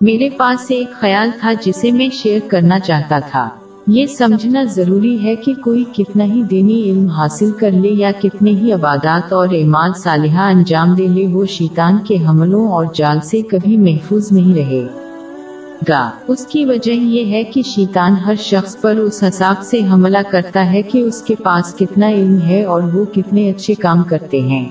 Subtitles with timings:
[0.00, 3.48] میرے پاس ایک خیال تھا جسے میں شیئر کرنا چاہتا تھا۔
[3.86, 8.50] یہ سمجھنا ضروری ہے کہ کوئی کتنا ہی دینی علم حاصل کر لے یا کتنے
[8.50, 13.42] ہی عبادات اور اعمال صالحہ انجام دے لے، وہ شیطان کے حملوں اور جال سے
[13.42, 14.86] کبھی محفوظ نہیں رہے۔
[15.88, 20.18] گا، اس کی وجہ یہ ہے کہ شیطان ہر شخص پر اس حساب سے حملہ
[20.30, 24.40] کرتا ہے کہ اس کے پاس کتنا علم ہے اور وہ کتنے اچھے کام کرتے
[24.40, 24.68] ہیں۔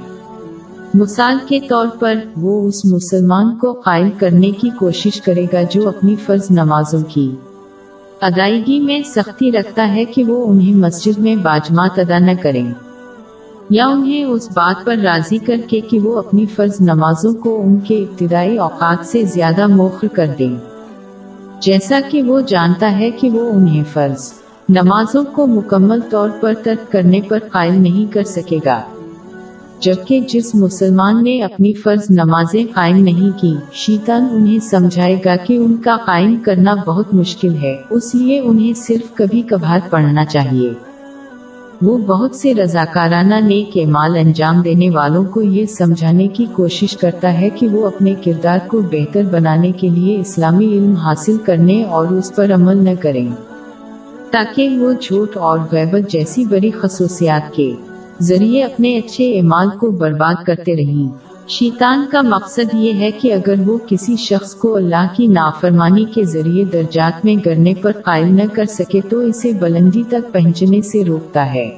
[0.94, 5.88] مثال کے طور پر، وہ اس مسلمان کو قائل کرنے کی کوشش کرے گا جو
[5.88, 7.36] اپنی فرض نمازوں کی
[8.22, 12.74] ادائیگی میں سختی رکھتا ہے کہ وہ انہیں مسجد میں باجمات ادا نہ کریں۔
[13.70, 17.80] یا انہیں اس بات پر راضی کر کے کہ وہ اپنی فرض نمازوں کو ان
[17.80, 20.56] کے ابتدائی اوقات سے زیادہ موخر کر دیں۔
[21.62, 24.34] جیسا کہ وہ جانتا ہے کہ وہ انہیں فرض
[24.70, 28.82] نمازوں کو مکمل طور پر ترک کرنے پر قائل نہیں کر سکے گا۔
[29.80, 35.58] جبکہ جس مسلمان نے اپنی فرض نمازیں قائم نہیں کی، شیطان انہیں سمجھائے گا کہ
[35.58, 40.74] ان کا قائم کرنا بہت مشکل ہے، اس لیے انہیں صرف کبھی کبھار پڑھنا چاہیے۔
[41.82, 47.34] وہ بہت سے رضاکارانہ نیک مال انجام دینے والوں کو یہ سمجھانے کی کوشش کرتا
[47.34, 52.08] ہے کہ وہ اپنے کردار کو بہتر بنانے کے لیے اسلامی علم حاصل کرنے اور
[52.08, 53.28] اس پر عمل نہ کریں،
[54.32, 57.72] تاکہ وہ جھوٹ اور غیبت جیسی بڑی خصوصیات کے
[58.22, 63.54] ذریعے اپنے اچھے اعمال کو برباد کرتے رہیں شیطان کا مقصد یہ ہے کہ اگر
[63.66, 68.44] وہ کسی شخص کو اللہ کی نافرمانی کے ذریعے درجات میں گرنے پر قائل نہ
[68.54, 71.70] کر سکے تو اسے بلندی تک پہنچنے سے روکتا ہے۔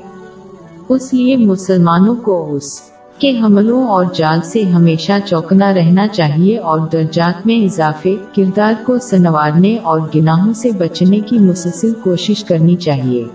[0.90, 2.82] اس لیے مسلمانوں کو اس
[3.18, 8.98] کے حملوں اور جال سے ہمیشہ چوکنا رہنا چاہیے اور درجات میں اضافے کردار کو
[9.00, 13.26] سنوارنے اور گناہوں سے بچنے کی مسلسل کوشش کرنی چاہیے۔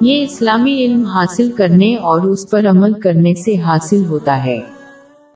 [0.00, 4.60] یہ اسلامی علم حاصل کرنے اور اس پر عمل کرنے سے حاصل ہوتا ہے۔